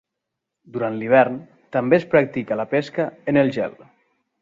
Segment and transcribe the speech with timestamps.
[0.77, 1.35] Durant l'hivern,
[1.77, 3.81] també es practica la pesca en el gel.